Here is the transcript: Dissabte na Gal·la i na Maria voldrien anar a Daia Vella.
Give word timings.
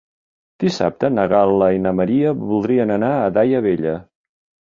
Dissabte 0.61 1.09
na 1.17 1.25
Gal·la 1.33 1.67
i 1.75 1.83
na 1.83 1.91
Maria 1.99 2.33
voldrien 2.39 2.93
anar 2.97 3.13
a 3.27 3.31
Daia 3.35 3.61
Vella. 3.67 3.93